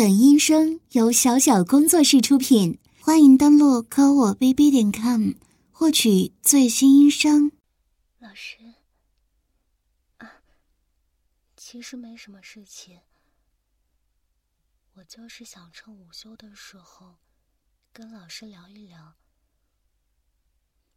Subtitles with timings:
[0.00, 5.32] 本音声由小小工作室出品，欢迎登录科我 bb 点 com
[5.70, 7.52] 获取最新音声。
[8.18, 8.56] 老师，
[10.16, 10.40] 啊，
[11.54, 13.02] 其实没什么事情，
[14.94, 17.16] 我就是想趁午休的时候
[17.92, 19.16] 跟老师聊一聊，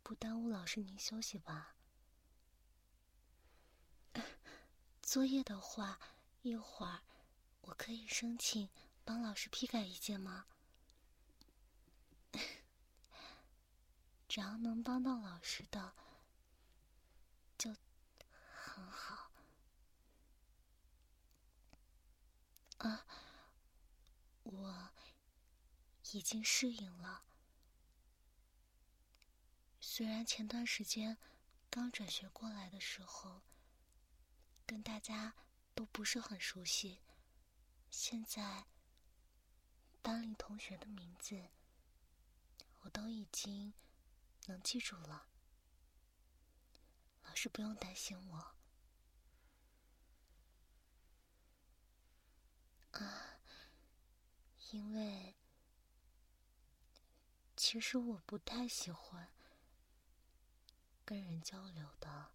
[0.01, 1.75] 不耽误老师您休息吧。
[5.01, 5.99] 作业的话，
[6.41, 7.01] 一会儿
[7.63, 8.69] 我可以申请。
[9.05, 10.45] 帮老师批改一件吗？
[14.27, 15.93] 只要能帮到老师的，
[17.57, 17.75] 就
[18.51, 19.31] 很好。
[22.77, 23.05] 啊，
[24.43, 24.89] 我
[26.11, 27.23] 已经适应了。
[29.79, 31.17] 虽然前段时间
[31.69, 33.41] 刚转学过来的时候，
[34.65, 35.35] 跟大家
[35.75, 37.01] 都不是很熟悉，
[37.91, 38.65] 现在。
[40.03, 41.49] 班里同学的名字，
[42.81, 43.73] 我都已经
[44.47, 45.29] 能记住了。
[47.23, 48.37] 老师不用担心我。
[52.91, 53.39] 啊，
[54.71, 55.35] 因为
[57.55, 59.29] 其实我不太喜欢
[61.05, 62.33] 跟人交流的，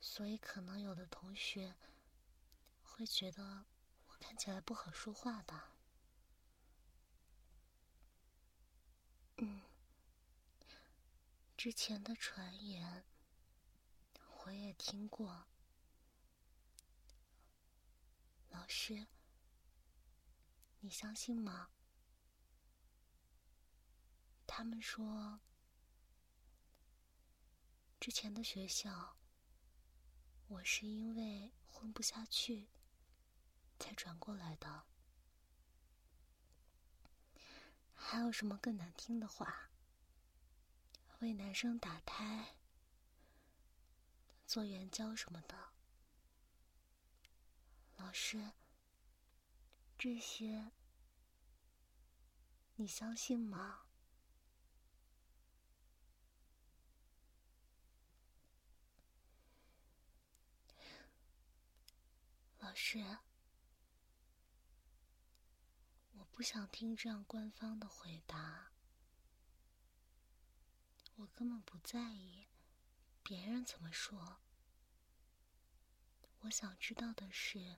[0.00, 1.76] 所以可能有的同学
[2.82, 3.66] 会觉得。
[4.22, 5.72] 看起来不好说话吧？
[9.38, 9.62] 嗯，
[11.56, 13.04] 之前的传言
[14.44, 15.48] 我也听过。
[18.50, 19.08] 老师，
[20.78, 21.70] 你相信吗？
[24.46, 25.40] 他们说，
[27.98, 29.16] 之前的学校，
[30.46, 32.68] 我是因为混不下去。
[33.82, 34.84] 才转过来的，
[37.96, 39.70] 还有什么更难听的话？
[41.18, 42.54] 为男生打胎、
[44.46, 45.72] 做援交什么的，
[47.96, 48.52] 老师，
[49.98, 50.70] 这些
[52.76, 53.82] 你相信吗？
[62.60, 63.18] 老师。
[66.32, 68.72] 不想听这样官方的回答，
[71.16, 72.48] 我根本不在意
[73.22, 74.40] 别人怎么说。
[76.40, 77.76] 我想知道的是，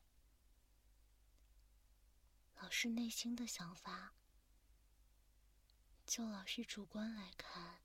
[2.56, 4.15] 老师内心的想法。
[6.06, 7.82] 就老师主观来看，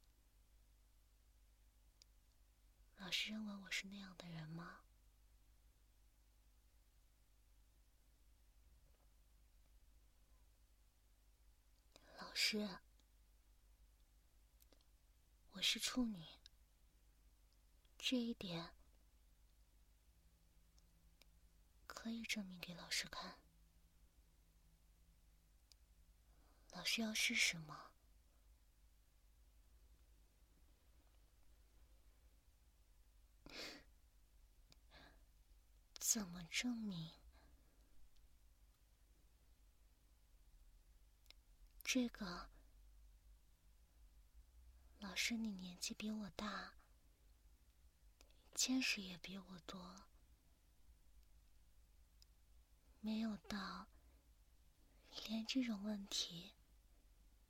[2.97, 4.81] 老师认为我是那样的人吗？
[12.41, 12.69] 是，
[15.51, 16.25] 我是处女，
[17.97, 18.69] 这一点
[21.85, 23.41] 可以证明给老师看。
[26.72, 27.91] 老师要试试吗？
[36.00, 37.19] 怎么证明？
[41.91, 42.51] 这个
[45.00, 46.75] 老师，你年纪比我大，
[48.53, 50.03] 见识也比我多，
[53.00, 53.88] 没有到
[55.25, 56.53] 连这种问题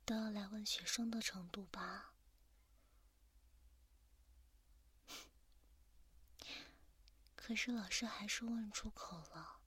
[0.06, 2.14] 都要来问学生的程度吧？
[7.36, 9.60] 可是老师还是问出口了，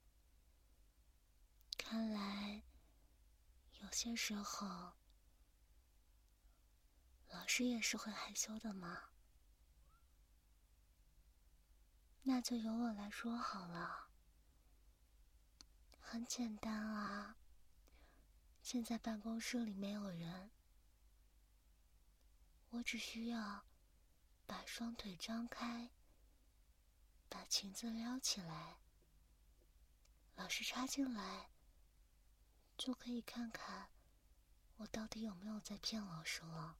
[1.77, 2.63] 看来。
[3.83, 4.93] 有些时候，
[7.27, 9.09] 老师也是会害羞的嘛。
[12.23, 14.07] 那就由我来说好了。
[15.99, 17.35] 很简单啊，
[18.61, 20.49] 现在办公室里没有人，
[22.69, 23.65] 我只需要
[24.45, 25.89] 把双腿张开，
[27.27, 28.77] 把裙子撩起来，
[30.35, 31.52] 老师插进来。
[32.77, 33.89] 就可以看看
[34.77, 36.77] 我到底有没有在骗老师了。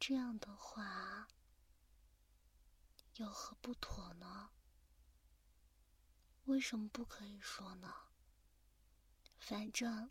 [0.00, 1.28] 这样的话，
[3.14, 4.50] 有何不妥呢？
[6.44, 7.94] 为什么不可以说呢？
[9.38, 10.10] 反正，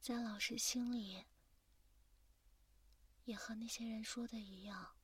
[0.00, 1.26] 在老师心里，
[3.24, 4.96] 也和那些人说的一样。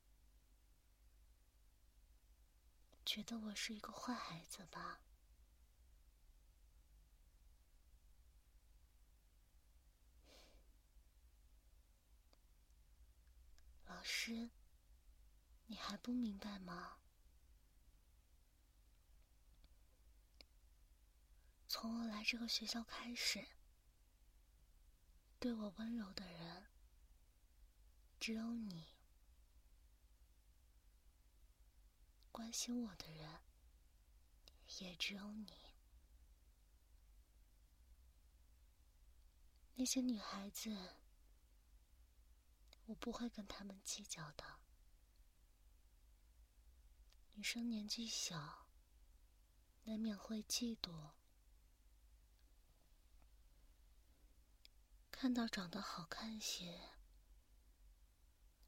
[3.09, 5.01] 觉得我是一个坏孩子吧？
[13.87, 14.51] 老师，
[15.69, 16.99] 你还不明白吗？
[21.67, 23.49] 从我来这个学校开始，
[25.41, 26.67] 对我温柔的人
[28.21, 28.98] 只有你。
[32.39, 33.41] 关心我的人，
[34.79, 35.53] 也只有你。
[39.75, 40.71] 那些女孩子，
[42.85, 44.61] 我不会跟她们计较的。
[47.33, 48.69] 女生年纪小，
[49.83, 51.11] 难免会嫉妒。
[55.11, 56.91] 看到长得好看些，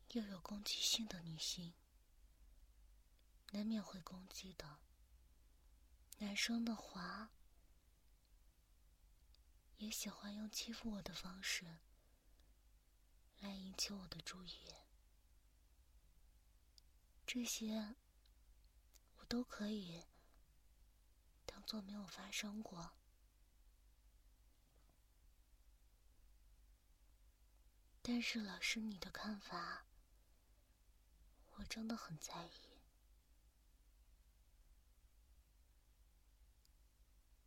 [0.09, 1.73] 又有攻击性的女性。
[3.51, 4.79] 难免会攻击的。
[6.19, 7.31] 男生的话，
[9.77, 11.79] 也喜欢用欺负我的方式
[13.41, 14.75] 来引起我的注意。
[17.27, 17.95] 这些，
[19.17, 20.05] 我都可以
[21.47, 22.93] 当做没有发生过。
[28.03, 29.87] 但是，老师，你的看法，
[31.53, 32.70] 我真的很在意。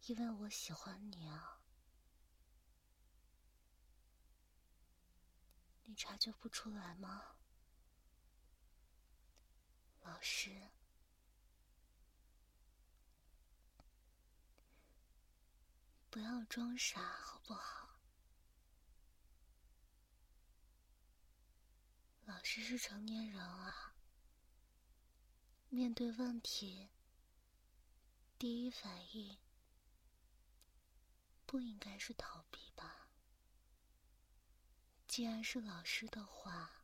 [0.07, 1.61] 因为我喜欢你啊，
[5.85, 7.37] 你察觉不出来吗，
[10.01, 10.71] 老师？
[16.09, 17.97] 不要装傻好不好？
[22.25, 23.95] 老师是成年人啊，
[25.69, 26.89] 面对问题，
[28.37, 29.42] 第一反应。
[31.53, 33.09] 不应该是逃避吧？
[35.05, 36.83] 既然是老师的话，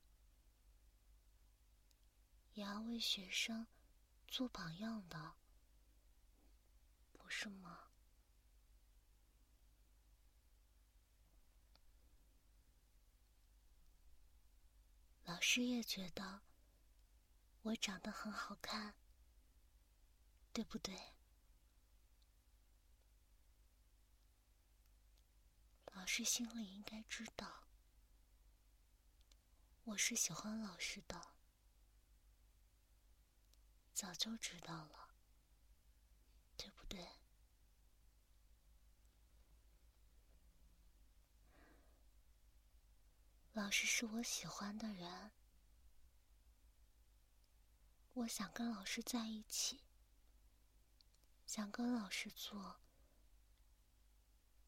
[2.54, 3.66] 也要为学生
[4.27, 5.33] 做榜样的，
[7.13, 7.89] 不是吗？
[15.24, 16.42] 老师也觉得
[17.63, 18.94] 我长得很好看，
[20.54, 21.16] 对不对？
[26.00, 27.68] 老师心里应该知道，
[29.84, 31.22] 我是喜欢老师的，
[33.94, 35.10] 早就知道了，
[36.56, 37.06] 对不对？
[43.52, 45.31] 老师是我喜欢的人，
[48.13, 49.81] 我想跟老师在一起，
[51.45, 52.80] 想跟老师做。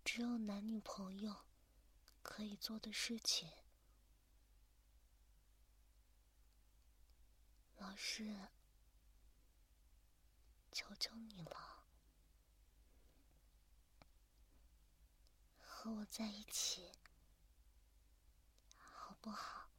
[0.04, 1.46] 只有男女朋友
[2.22, 3.50] 可以做的事情，
[7.78, 8.50] 老师，
[10.72, 11.86] 求求你了，
[15.60, 16.92] 和我在一起，
[18.76, 19.70] 好不好？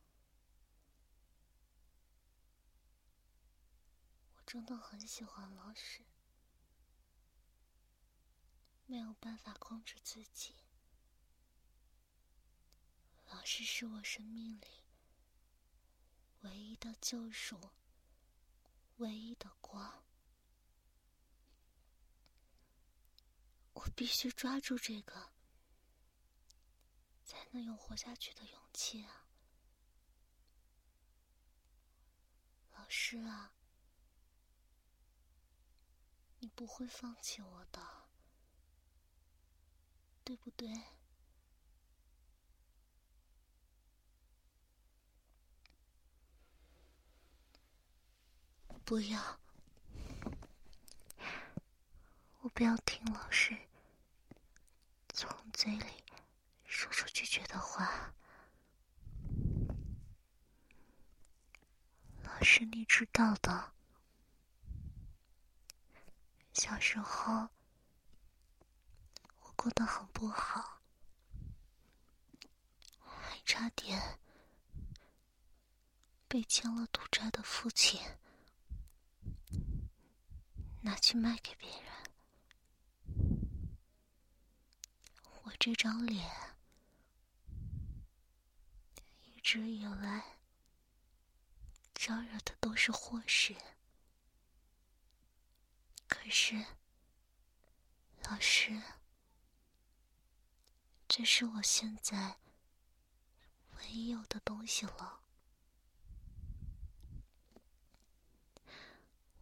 [4.37, 6.12] 我真的很喜欢老师。
[8.87, 10.55] 没有办法控制自己。
[13.31, 14.67] 老师是我生命里
[16.43, 17.71] 唯一的救赎，
[18.97, 20.05] 唯一的光。
[23.73, 25.33] 我必须抓住这个，
[27.25, 29.27] 才能有活下去的勇气啊！
[32.75, 33.55] 老师啊，
[36.41, 38.02] 你不会放弃我的。
[40.25, 40.69] 对不对？
[48.85, 49.41] 不要，
[52.41, 53.57] 我不要听老师
[55.15, 55.87] 从嘴里
[56.67, 58.13] 说出拒绝的话。
[62.23, 63.73] 老师，你知道的，
[66.53, 67.49] 小时候。
[69.63, 70.81] 过得很不好，
[72.99, 74.19] 还差点
[76.27, 78.01] 被欠了赌债的父亲
[80.81, 81.93] 拿去卖给别人。
[85.45, 86.29] 我这张脸
[89.23, 90.25] 一直以来
[91.95, 93.55] 招惹的都是祸事，
[96.09, 96.67] 可是，
[98.25, 98.83] 老师，
[101.15, 102.39] 这是我现在
[103.77, 105.21] 唯一有的东西了。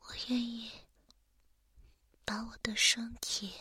[0.01, 0.69] 我愿意
[2.25, 3.55] 把我的身体、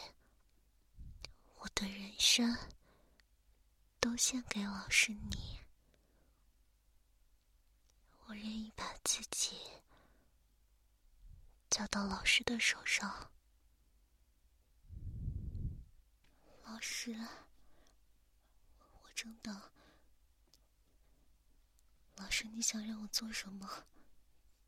[1.59, 2.57] 我的人生
[3.99, 5.59] 都献给老师你。
[8.25, 9.55] 我愿意把自己
[11.69, 13.31] 交到老师的手上。
[16.63, 17.15] 老师，
[19.21, 19.73] 真的，
[22.15, 23.85] 老师，你想让我做什么，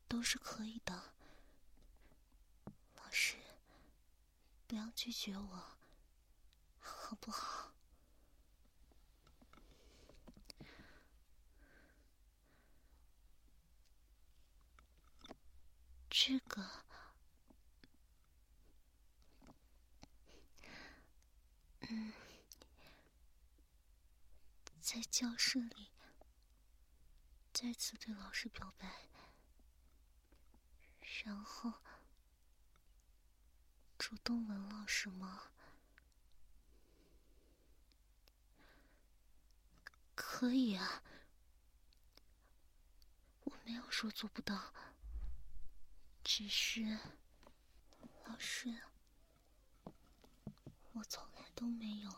[0.06, 1.14] 都是可以的。
[2.96, 3.36] 老师，
[4.66, 5.78] 不要拒绝我，
[6.80, 7.72] 好不好？
[16.10, 16.62] 这个，
[21.88, 22.12] 嗯，
[24.82, 25.92] 在教室里
[27.52, 29.08] 再次对老师表白，
[31.24, 31.72] 然后。
[33.96, 35.44] 主动吻老师吗？
[40.16, 41.04] 可以啊，
[43.44, 44.74] 我没有说做不到，
[46.24, 46.98] 只是
[48.24, 48.82] 老师，
[50.94, 52.10] 我从来都没有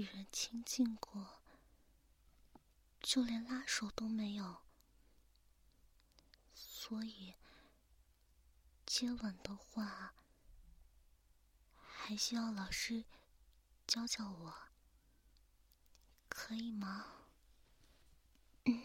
[0.00, 1.42] 与人亲近过，
[3.02, 4.62] 就连拉手都没有，
[6.54, 7.34] 所以
[8.86, 10.14] 接吻的话。
[11.76, 13.04] 还需要老师
[13.86, 14.54] 教教我，
[16.30, 17.26] 可以吗？
[18.64, 18.82] 嗯，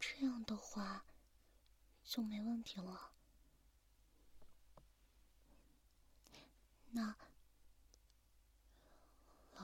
[0.00, 1.04] 这样的话
[2.02, 3.12] 就没问题了。
[6.92, 7.14] 那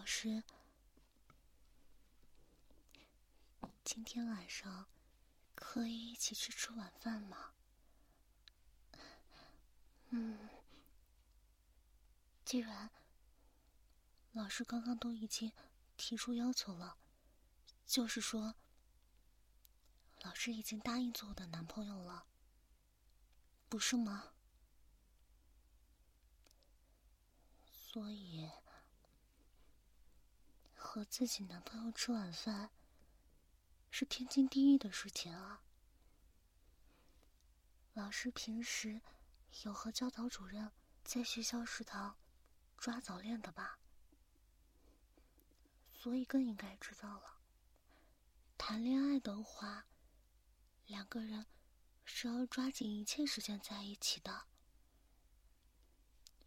[0.03, 0.43] 老师，
[3.85, 4.89] 今天晚上
[5.55, 7.53] 可以一起去吃晚饭吗？
[10.09, 10.49] 嗯。
[12.45, 12.91] 既然
[14.33, 15.53] 老师刚刚都已经
[15.97, 16.99] 提出要求了，
[17.87, 18.57] 就是说，
[20.23, 22.27] 老师已经答应做我的男朋友了，
[23.69, 24.33] 不是吗？
[27.71, 28.51] 所以
[30.95, 32.71] 和自己男朋友吃晚饭
[33.91, 35.63] 是天经地义的事情啊。
[37.95, 39.01] 老师平时
[39.63, 40.71] 有和教导主任
[41.03, 42.19] 在学校食堂。
[42.77, 43.79] 抓早恋的吧，
[45.95, 47.39] 所以更应该知道了。
[48.59, 49.87] 谈恋爱的话，
[50.85, 51.47] 两个人
[52.05, 54.47] 是要抓紧一切时间在一起的，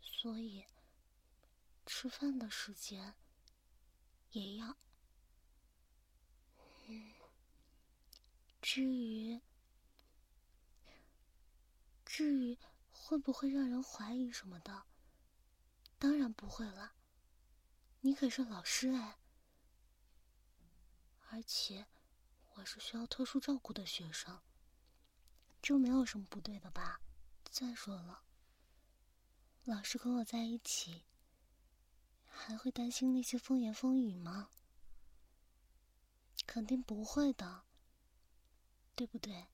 [0.01, 0.65] 所以
[1.83, 3.15] 吃饭的时间
[4.39, 4.75] 也要。
[8.61, 9.41] 至于
[12.03, 12.57] 至于
[12.91, 14.83] 会不会让人怀疑什么的。
[15.97, 16.93] 当然不会了，
[18.01, 19.17] 你可是老师哎，
[21.29, 21.87] 而且
[22.55, 24.41] 我是需要特殊照顾的学生，
[25.61, 26.99] 这没有什么不对的吧？
[27.49, 28.23] 再说了，
[29.63, 31.05] 老师跟我在一起，
[32.37, 34.49] 还会担心那些风言风语吗？
[36.45, 37.63] 肯定不会的，
[38.95, 39.47] 对不对？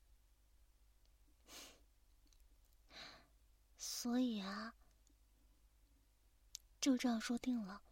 [3.77, 4.75] 所以啊。
[6.81, 7.83] 就这样说定了，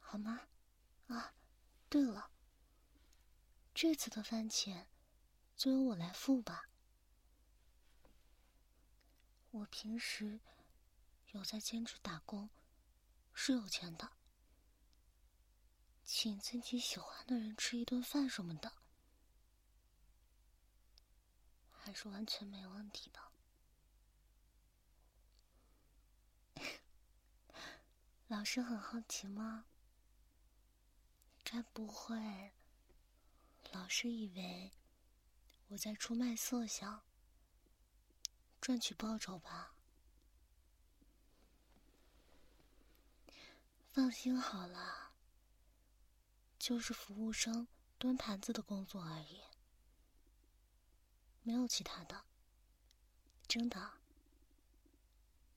[0.00, 0.48] 好吗？
[1.06, 1.32] 啊，
[1.88, 2.32] 对了，
[3.72, 4.88] 这次的饭钱
[5.56, 6.64] 就由我来付吧。
[9.52, 10.40] 我平时
[11.30, 12.50] 有在兼职打工，
[13.38, 14.10] 是有钱的，
[16.02, 18.72] 请自己喜欢的人吃一顿饭什么的，
[21.70, 23.20] 还是完全没问题的。
[28.26, 29.66] 老师很好奇吗？
[31.44, 32.52] 该不会，
[33.70, 34.72] 老师以为
[35.68, 37.04] 我在出卖色相，
[38.62, 39.75] 赚取报酬吧？
[43.96, 45.12] 放心好了，
[46.58, 49.40] 就是服务生端盘子的工作而已，
[51.42, 52.26] 没有其他的，
[53.48, 53.92] 真的。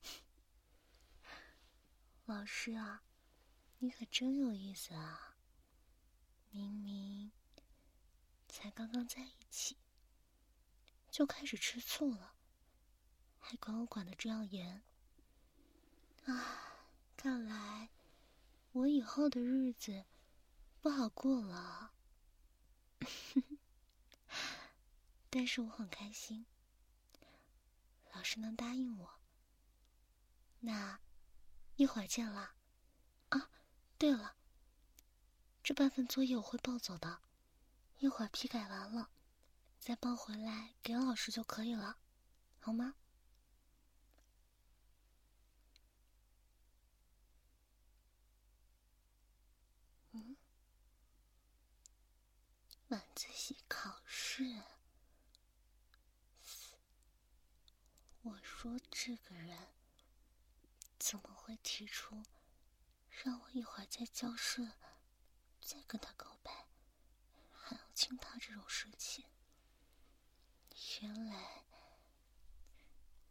[2.24, 3.02] 老师啊，
[3.80, 5.36] 你可真有意思啊！
[6.48, 7.30] 明明
[8.48, 9.76] 才刚刚在一起，
[11.10, 12.32] 就开始吃醋了，
[13.38, 14.82] 还管我管的这样严，
[16.24, 16.86] 啊，
[17.18, 17.90] 看来
[18.72, 20.04] 我以后的日子
[20.80, 21.92] 不好过了。
[25.28, 26.46] 但是我很开心，
[28.12, 29.20] 老师能答应我。
[30.60, 31.00] 那
[31.76, 32.54] 一会儿见了。
[33.30, 33.50] 啊，
[33.98, 34.36] 对了，
[35.62, 37.20] 这半份作业我会抱走的，
[37.98, 39.10] 一会儿批改完了，
[39.78, 41.96] 再抱回来给老师就可以了，
[42.58, 42.94] 好吗？
[50.12, 50.36] 嗯，
[52.88, 54.62] 晚自习考试。
[58.22, 59.74] 我说这个人
[60.98, 62.24] 怎么会提出
[63.10, 64.72] 让我一会儿在教室
[65.60, 66.66] 再跟他告白，
[67.52, 69.26] 还要亲他这种事情？
[71.02, 71.64] 原来，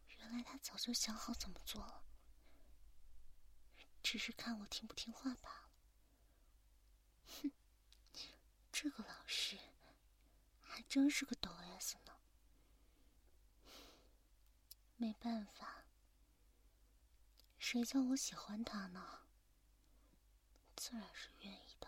[0.06, 2.04] 原来他早就想好怎么做了，
[4.04, 5.70] 只是看我听不听话罢了。
[7.26, 7.50] 哼，
[8.70, 9.58] 这个老师
[10.80, 12.12] 还真是个抖 S 呢。
[14.96, 15.84] 没办法，
[17.58, 19.26] 谁叫我喜欢他呢？
[20.76, 21.86] 自然是愿意的。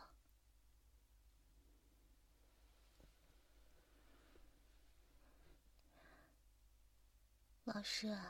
[7.65, 8.21] 老师，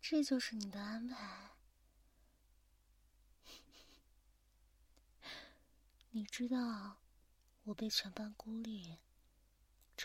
[0.00, 1.50] 这就是你的安排。
[6.12, 6.96] 你知道，
[7.64, 8.96] 我被全班孤立，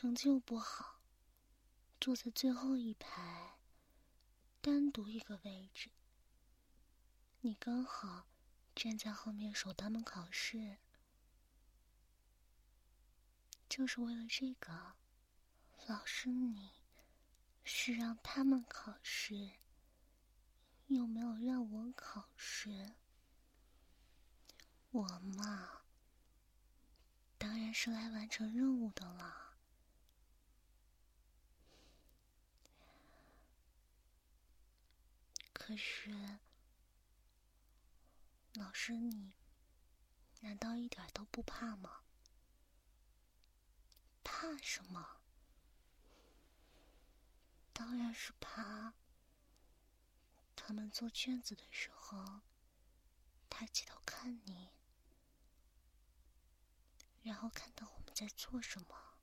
[0.01, 1.01] 成绩又不好。
[1.99, 3.59] 坐在最后一排，
[4.61, 5.91] 单独一个位置。
[7.41, 8.25] 你刚好
[8.73, 10.77] 站在后面守他们考试，
[13.67, 14.93] 就是为了这个。
[15.85, 16.71] 老师，你
[17.65, 19.51] 是让他们考试，
[20.87, 22.95] 又没有让我考试？
[24.91, 25.81] 我嘛，
[27.37, 29.48] 当然是来完成任务的了。
[35.69, 36.09] 可是，
[38.55, 39.31] 老师，你
[40.41, 42.01] 难道一点都不怕吗？
[44.23, 45.21] 怕什么？
[47.71, 48.95] 当然是怕
[50.55, 52.41] 他们做卷子的时候
[53.47, 54.71] 抬起头看你，
[57.21, 59.19] 然后看到我们在做什么。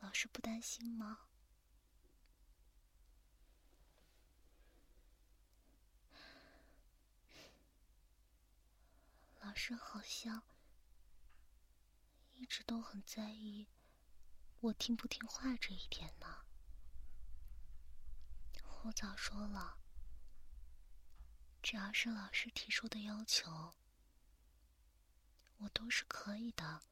[0.00, 1.26] 老师不担心吗？
[9.54, 10.42] 老师好像
[12.32, 13.68] 一直都很在意
[14.58, 16.26] 我听不听话这一点呢。
[18.82, 19.78] 我早说了，
[21.62, 23.74] 只要是老师提出的要求，
[25.58, 26.82] 我都是可以的。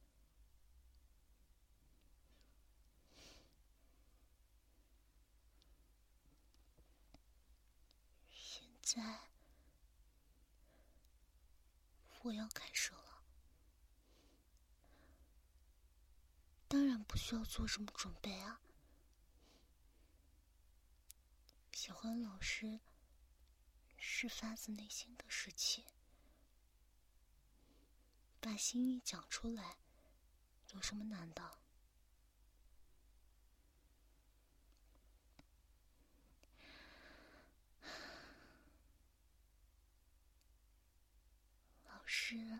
[8.31, 9.32] 现在。
[12.23, 13.21] 我要开始了，
[16.69, 18.61] 当然不需要做什么准备啊。
[21.73, 22.79] 喜欢老师
[23.97, 25.83] 是发自内心的事情，
[28.39, 29.77] 把心意讲出来
[30.71, 31.62] 有什么难的？
[42.15, 42.59] 是，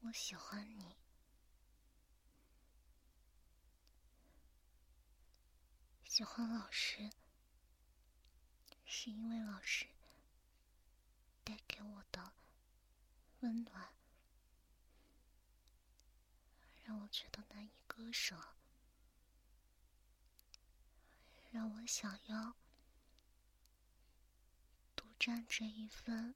[0.00, 0.96] 我喜欢你，
[6.02, 7.12] 喜欢老师，
[8.84, 9.86] 是因为老师
[11.44, 12.32] 带给我的
[13.38, 13.94] 温暖，
[16.82, 18.56] 让我觉得难以割舍，
[21.52, 22.56] 让我想要。
[25.24, 26.34] 占这一份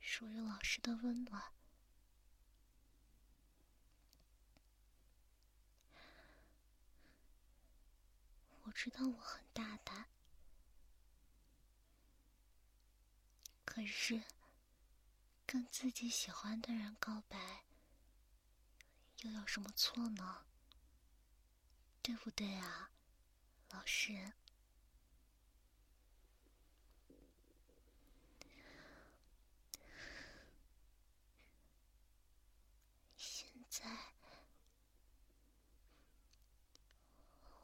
[0.00, 1.52] 属于老师的温暖。
[8.62, 10.06] 我知道我很大胆，
[13.66, 14.22] 可是
[15.44, 17.66] 跟自己喜欢的人告白，
[19.20, 20.46] 又有什么错呢？
[22.00, 22.90] 对不对啊，
[23.68, 24.32] 老师？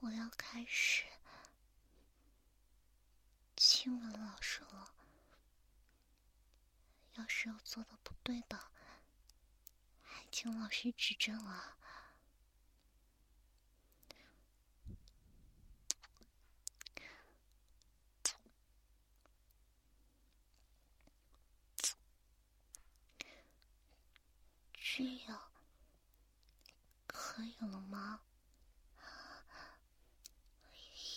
[0.01, 1.05] 我要开始
[3.57, 4.93] 亲吻老师了。
[7.15, 8.59] 要是有做的不对的，
[10.03, 11.77] 还请老师指正啊。
[24.83, 25.51] 这样
[27.07, 28.23] 可以了吗？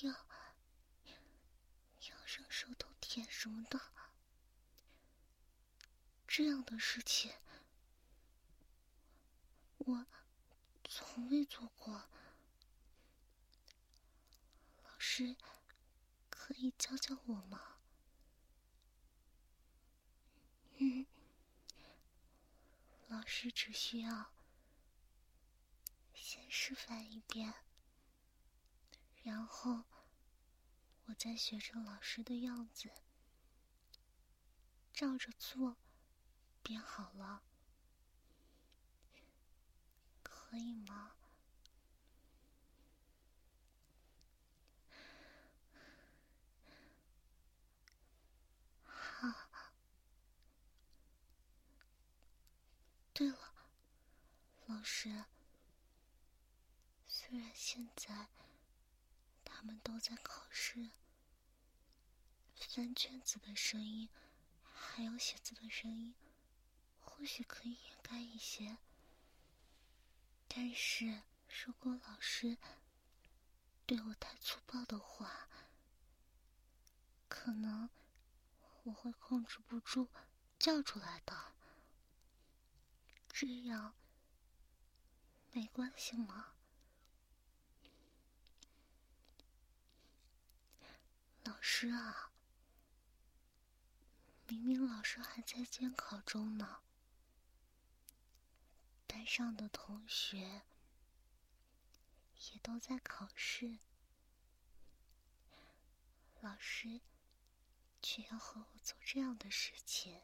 [0.04, 3.78] 要要让舌头舔什么的？
[6.26, 7.34] 这样的事情
[9.80, 10.06] 我
[10.86, 12.06] 从未做过。
[14.86, 15.36] 老师
[16.30, 17.80] 可以教教我吗？
[20.78, 21.06] 嗯。
[23.10, 24.32] 老师只需要
[26.14, 27.54] 先示范一遍，
[29.22, 29.84] 然后
[31.08, 32.90] 我再学着老师的样子
[34.94, 35.76] 照着做，
[36.62, 37.42] 便好了，
[40.22, 41.16] 可以吗？
[53.14, 53.54] 对了，
[54.66, 55.26] 老师，
[57.08, 58.28] 虽然现在
[59.46, 60.90] 他们都在考试，
[62.56, 64.10] 翻卷子的声音，
[64.84, 66.14] 还有写字的声音，
[67.00, 68.78] 或许可以掩盖一些。
[70.48, 71.24] 但是
[71.66, 72.58] 如果老师
[73.88, 75.50] 对我太粗暴的话，
[77.28, 77.90] 可能
[78.84, 80.10] 我会控制不住
[80.60, 81.54] 叫出来的。
[83.30, 83.96] 这样
[85.52, 86.54] 没关系吗？
[91.44, 92.32] 老师啊，
[94.48, 96.82] 明明老师还在监考中呢，
[99.08, 100.64] 班上的同学
[102.52, 103.80] 也都在考试，
[106.42, 107.02] 老师
[108.02, 110.22] 却要和我做这样的事情。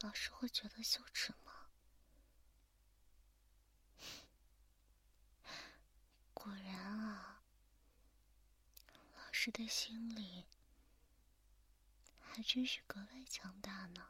[0.00, 1.68] 老师会觉得羞耻吗？
[6.32, 7.09] 果然啊，
[9.40, 10.44] 老师的心里
[12.18, 14.08] 还真是格外强大呢。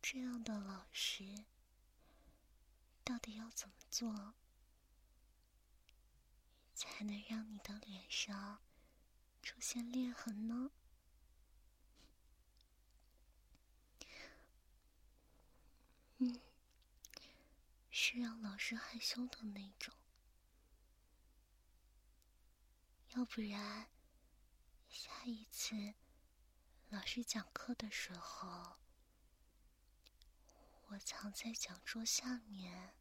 [0.00, 1.44] 这样的老师，
[3.04, 4.32] 到底要怎么做，
[6.72, 8.62] 才能让你的脸上
[9.42, 10.70] 出现裂痕呢？
[16.16, 16.40] 嗯，
[17.90, 19.92] 是让老师害羞的那种，
[23.18, 23.88] 要不然
[24.88, 25.94] 下一次
[26.88, 28.76] 老师讲课的时候，
[30.86, 32.94] 我藏在讲桌下面，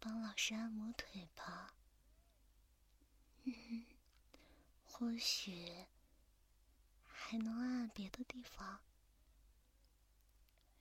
[0.00, 1.76] 帮老师按摩腿吧。
[3.44, 3.86] 嗯，
[4.84, 5.86] 或许
[7.06, 8.80] 还能按按别的地方。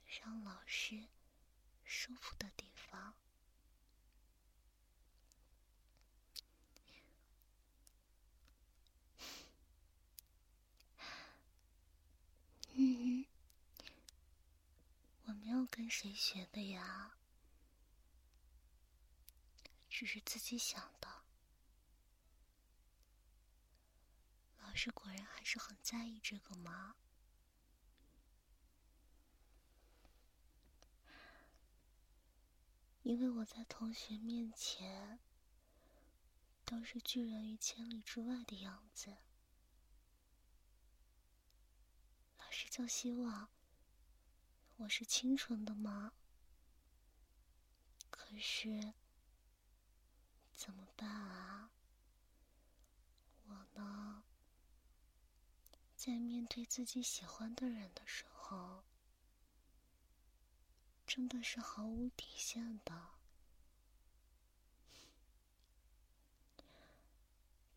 [0.07, 1.07] 让老师
[1.83, 3.13] 舒服的地方。
[12.79, 13.25] 嗯，
[15.25, 17.17] 我没有跟谁学的呀，
[19.89, 21.23] 只是自己想的。
[24.61, 26.95] 老师果然还是很在意这个嘛。
[33.01, 35.19] 因为我在同学面前
[36.63, 39.17] 都是拒人于千里之外的样子，
[42.77, 43.49] 都希望
[44.75, 46.13] 我是清纯的吗？
[48.11, 48.93] 可是
[50.53, 51.71] 怎么办啊？
[53.47, 54.23] 我呢，
[55.95, 58.83] 在面对自己喜欢的人的时候。
[61.07, 63.15] 真的是毫无底线的，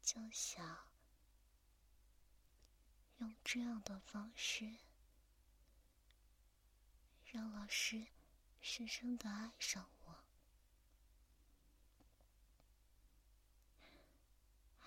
[0.02, 0.90] 就想
[3.18, 4.76] 用这样的方式
[7.32, 8.06] 让老师
[8.60, 10.24] 深深的爱上我。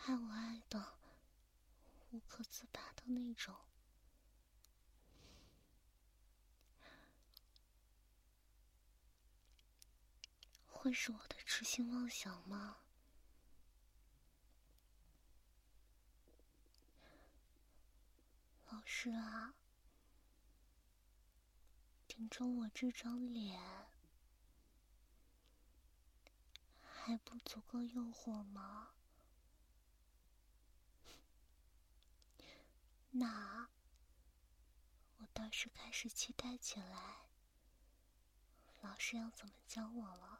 [0.05, 0.97] 爱我爱的
[2.11, 3.55] 无可自拔的那种。
[10.67, 12.79] 会是我的痴心妄想吗？
[18.69, 19.53] 老师啊
[22.23, 23.59] 顶着我这张脸，
[26.81, 28.91] 还不足够诱惑吗？
[33.11, 33.67] 那
[35.17, 37.27] 我倒是开始期待起来，
[38.79, 40.39] 老师要怎么教我了。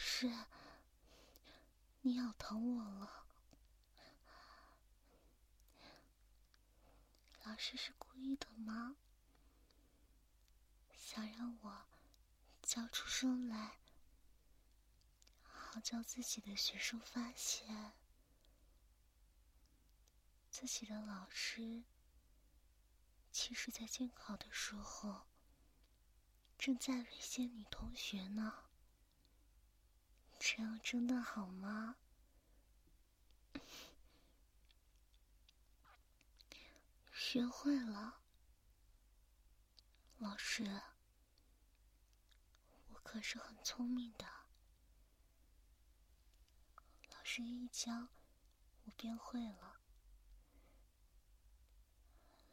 [0.00, 0.30] 是，
[2.02, 3.24] 你咬疼我了。
[7.44, 8.96] 老师是故意的吗？
[10.92, 11.86] 想让我
[12.68, 13.78] 叫出声来，
[15.42, 17.94] 好叫自己的学生发现，
[20.50, 21.84] 自己的老师
[23.32, 25.26] 其实，在监考的时候
[26.58, 28.64] 正在猥亵女同学呢。
[30.38, 31.96] 这样真的好吗？
[37.14, 38.20] 学会了，
[40.18, 40.82] 老师，
[43.10, 44.26] 可是很聪明的。
[47.10, 48.08] 老师一教，
[48.84, 49.80] 我便会了。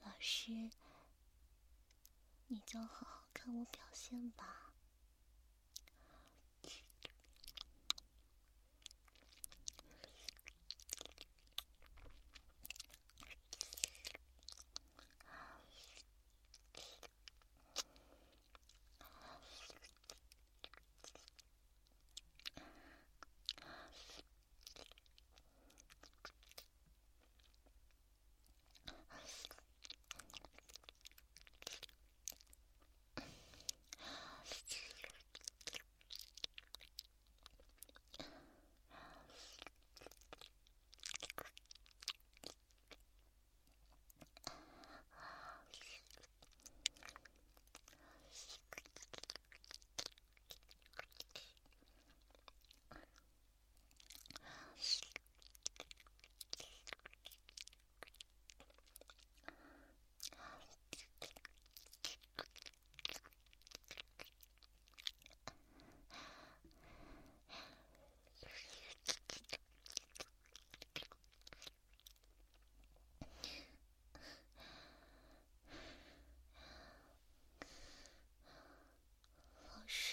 [0.06, 0.72] 老师，
[2.48, 4.65] 你就好好看我表现吧。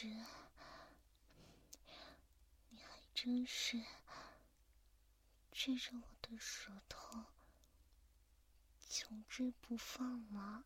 [0.08, 0.24] 你
[2.82, 3.80] 还真是
[5.52, 7.26] 追着我的舌头，
[8.88, 10.64] 穷追不放吗？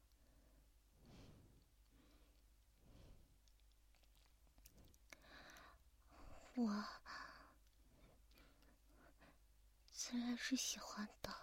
[6.54, 6.86] 我
[9.92, 11.36] 自然是喜欢的。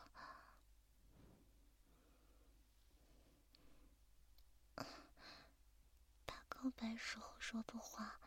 [6.26, 8.20] 打告白时候说的话。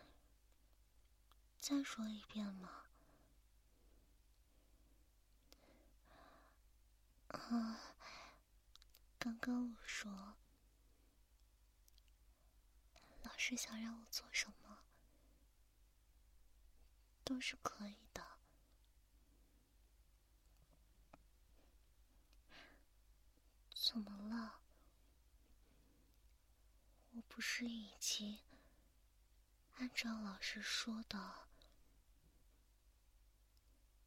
[1.59, 2.85] 再说一遍嘛。
[7.27, 7.97] 啊，
[9.19, 10.37] 刚刚我说，
[13.25, 14.79] 老师想让我做什么，
[17.25, 18.25] 都是可以的。
[23.75, 24.61] 怎么了？
[27.11, 28.39] 我不是已经
[29.79, 31.49] 按照老师说的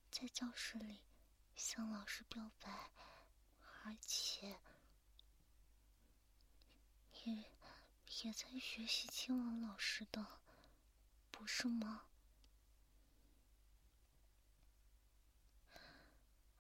[0.09, 0.99] 在教室里
[1.55, 2.91] 向老师表白
[3.83, 4.59] 而且
[7.23, 7.33] 也
[8.23, 10.25] 也在学习青楼老师的
[11.31, 12.05] 不是吗？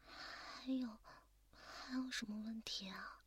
[0.05, 0.97] 还有
[1.51, 3.18] 还有什么问题啊？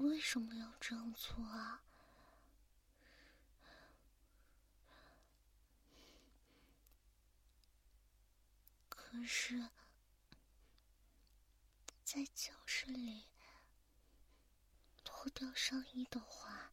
[0.00, 1.82] 为什么要这样做啊？
[8.88, 9.68] 可是，
[12.02, 13.24] 在教室里
[15.04, 16.72] 脱掉上衣的话，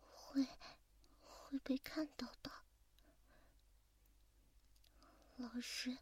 [0.00, 0.46] 会
[1.24, 2.52] 会被看到的。
[5.36, 5.98] 老师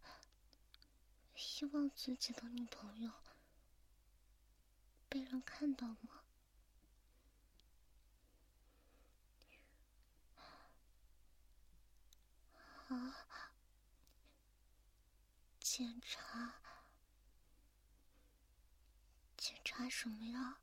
[1.35, 3.11] 希望自己的女朋友
[5.11, 6.23] 被人看到吗？
[12.87, 13.53] 啊？
[15.59, 16.63] 检查？
[19.37, 20.61] 检查什么呀？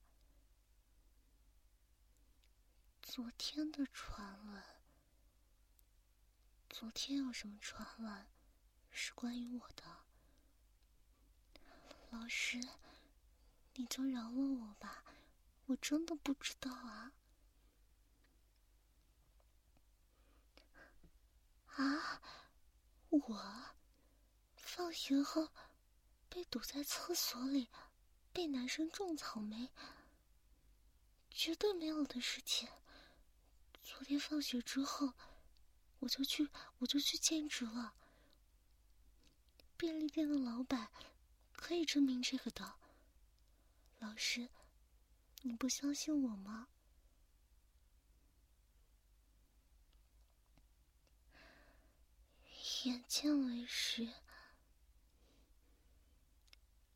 [3.01, 4.63] 昨天的传闻？
[6.69, 8.27] 昨天有什么传闻
[8.91, 9.83] 是关于我的？
[12.11, 12.61] 老师，
[13.79, 15.03] 你就饶了我吧，
[15.67, 17.13] 我真的不知道啊！
[21.75, 22.21] 啊，
[23.09, 23.75] 我？
[24.55, 25.49] 放学后
[26.27, 27.69] 被堵在厕所里，
[28.33, 29.71] 被男生种草莓，
[31.29, 32.67] 绝对没有的事情。
[33.83, 35.13] 昨天放学之后，
[35.99, 37.93] 我就去，我就去兼职了。
[39.77, 40.89] 便利店的老板
[41.55, 42.79] 可以证明这个的。
[43.99, 44.49] 老师，
[45.41, 46.69] 你不相信我吗？
[52.85, 54.13] 眼见为实。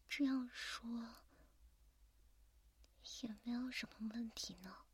[0.08, 1.16] 这样说
[3.22, 4.86] 也没有什么问题呢。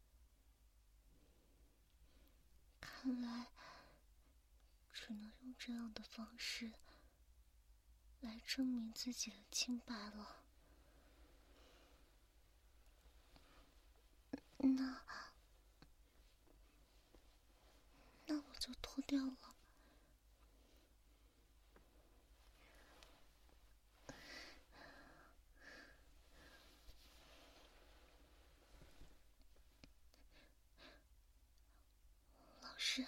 [2.80, 3.52] 看来
[4.94, 6.72] 只能用这样的方式
[8.22, 10.47] 来证明自己的清白了。
[14.60, 15.02] 那
[18.26, 19.56] 那我就脱掉了。
[32.62, 33.06] 老师，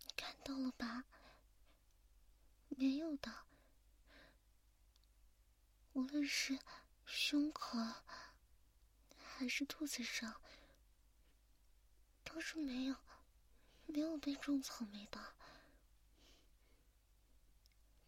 [0.00, 1.04] 你看到了吧？
[2.76, 3.30] 没有的，
[5.92, 6.58] 无论是
[7.06, 7.78] 胸口
[9.36, 10.40] 还是肚子上，
[12.22, 12.96] 都是没有
[13.86, 15.34] 没有被种草莓的，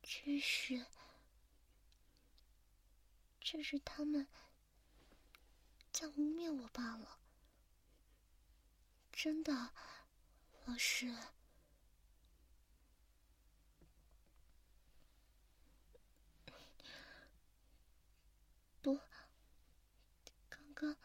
[0.02, 0.86] 只是
[3.40, 4.26] 只是他们
[5.92, 7.18] 在污蔑我罢了。
[9.12, 9.72] 真的，
[10.66, 11.12] 老师，
[18.82, 19.00] 不，
[20.48, 20.96] 刚刚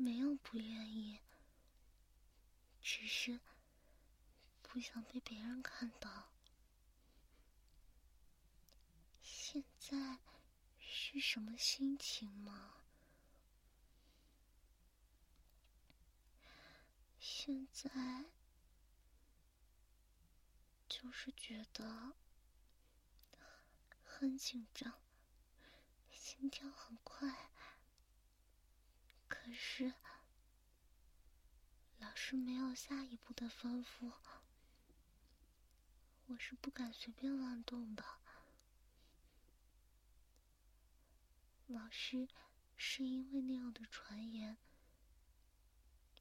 [0.00, 1.20] 没有不愿意，
[2.80, 3.38] 只是
[4.62, 6.30] 不想被别人看到。
[9.20, 10.18] 现在
[10.78, 12.76] 是什么心情吗？
[17.18, 17.90] 现在
[20.88, 22.14] 就是觉得
[24.02, 24.94] 很紧张，
[26.10, 27.50] 心跳很快。
[29.50, 29.92] 可是
[31.98, 34.12] 老师没有下一步的吩咐，
[36.26, 38.04] 我是不敢随便乱动的。
[41.66, 42.28] 老师
[42.76, 44.56] 是因为那样的传言。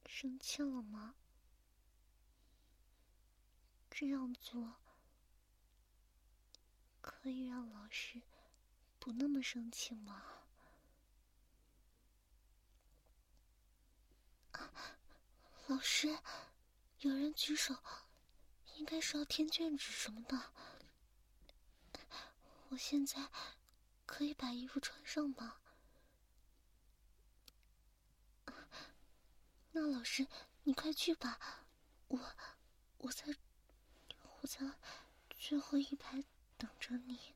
[0.08, 1.14] 生气了吗？
[3.92, 4.78] 这样做
[7.00, 8.24] 可以让老师
[8.98, 10.39] 不那么生气吗？
[15.70, 16.18] 老师，
[17.02, 17.76] 有人举手，
[18.78, 20.52] 应该是要填卷纸什么的。
[22.70, 23.30] 我现在
[24.08, 25.58] 可以把衣服穿上吗？
[29.72, 30.26] 那老师，
[30.64, 31.40] 你快去吧，
[32.08, 32.20] 我
[32.98, 33.38] 我在
[34.42, 34.74] 我在
[35.38, 36.24] 最后一排
[36.58, 37.36] 等着你。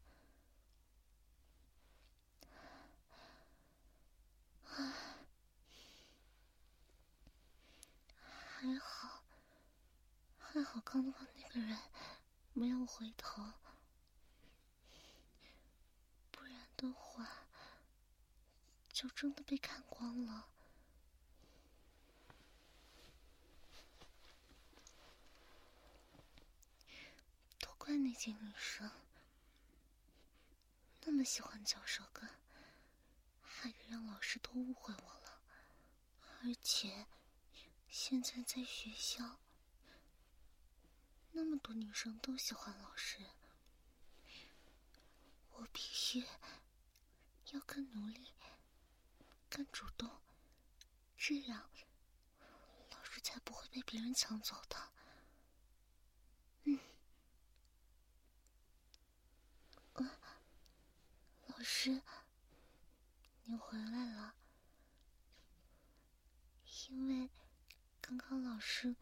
[4.69, 5.12] 唉，
[8.63, 9.21] 还好，
[10.39, 11.77] 还好刚刚那个人
[12.53, 13.43] 没有回头，
[16.31, 17.27] 不然的话。
[18.93, 20.47] 就真的被看光了。
[27.59, 28.89] 都怪那些女生，
[31.01, 32.29] 那么喜欢嚼舌根，
[33.41, 35.41] 害得让老师都误会我了。
[36.43, 37.07] 而且，
[37.95, 39.37] 现在在学校，
[41.31, 43.19] 那么多女生都喜欢老师，
[45.51, 46.25] 我必须
[47.51, 48.33] 要更努力。
[49.47, 50.09] 更主动，
[51.15, 51.69] 这样
[52.89, 54.91] 老师才不会被别人抢走的。
[56.63, 56.79] 嗯，
[61.45, 62.01] 老师，
[63.43, 64.33] 你回来了。
[66.89, 67.29] 因为
[68.05, 68.97] 刚刚老师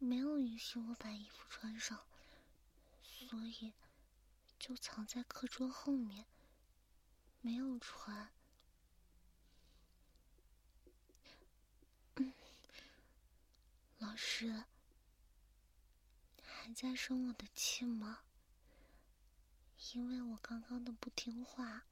[0.00, 2.04] 没有允许我把衣服穿上，
[3.04, 3.72] 所以
[4.58, 6.26] 就藏在课桌后面，
[7.40, 8.32] 没有穿。
[13.98, 14.64] 老师，
[16.42, 18.22] 还在生我的气吗？
[19.92, 21.84] 因为我刚刚的不听话。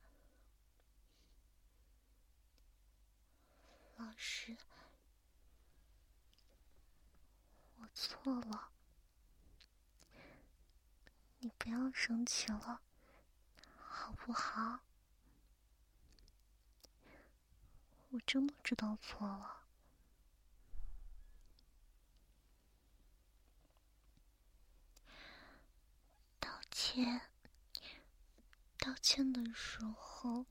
[3.96, 4.56] 老师，
[7.78, 8.70] 我错了，
[11.40, 12.80] 你不要生气了，
[13.76, 14.84] 好不好？
[18.10, 19.64] 我真的知道错了。
[26.38, 27.32] 道歉，
[28.78, 30.46] 道歉的时候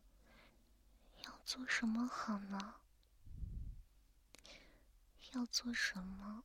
[1.24, 2.82] 要做什么好呢？
[5.32, 6.43] 要做什么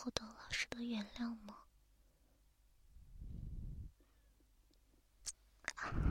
[0.00, 1.56] 获得老师的原谅吗？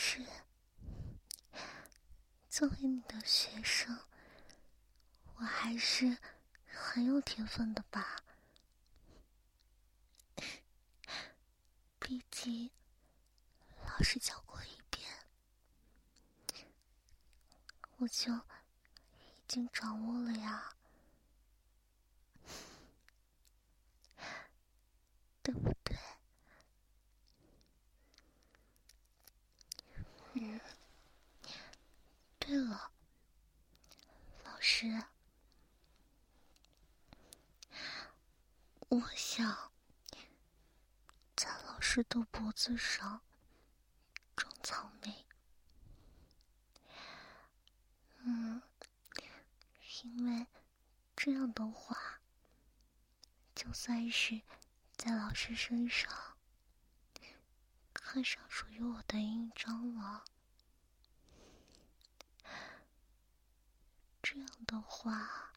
[0.00, 0.24] 是，
[2.48, 3.98] 作为你的学生，
[5.34, 6.18] 我还是
[6.68, 8.22] 很有天分的吧？
[11.98, 12.70] 毕竟
[13.84, 15.04] 老师教过一遍，
[17.96, 18.40] 我就已
[19.48, 20.76] 经掌握了呀，
[25.42, 25.98] 对不对？
[30.40, 30.60] 嗯，
[32.38, 32.92] 对了，
[34.44, 35.02] 老师，
[38.88, 39.72] 我想
[41.34, 43.20] 在老师的脖子上
[44.36, 45.26] 种草莓。
[48.20, 48.62] 嗯，
[50.04, 50.46] 因为
[51.16, 52.20] 这样的话，
[53.56, 54.40] 就算是
[55.48, 56.12] 在身上。
[57.94, 60.24] 刻上属于我的印章了，
[64.22, 65.52] 这样的话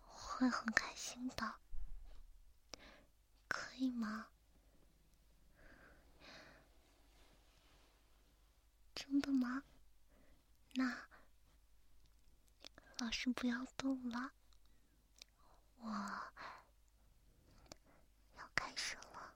[0.00, 1.54] 会很开心的，
[3.48, 4.28] 可以吗？
[8.94, 9.64] 真的吗？
[10.74, 11.08] 那
[12.98, 14.32] 老师不要动了，
[15.84, 15.88] 我
[18.38, 19.34] 要开始了。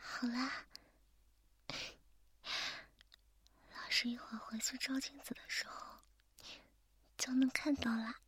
[0.00, 0.64] 好啦。
[3.74, 5.98] 老师一会儿回去照镜子的时候
[7.16, 8.20] 就能看到啦。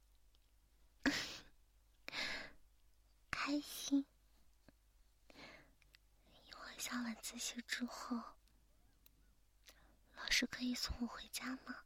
[6.90, 8.20] 下晚自习之后，
[10.16, 11.84] 老师可以送我回家吗？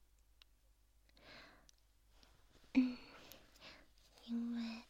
[2.72, 2.96] 嗯，
[4.24, 4.84] 因为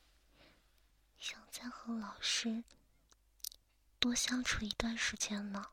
[1.18, 2.62] 想再和老师
[3.98, 5.72] 多相处一段时间呢。